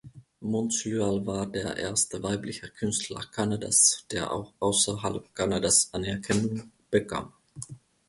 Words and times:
Muntz 0.41 0.83
Lyall 0.87 1.27
war 1.27 1.45
der 1.45 1.77
erste 1.77 2.23
weibliche 2.23 2.67
Künstler 2.71 3.19
Kanadas, 3.31 4.03
der 4.09 4.33
auch 4.33 4.51
außerhalb 4.59 5.35
Kanadas 5.35 5.93
Anerkennung 5.93 6.71
bekam. 6.89 7.31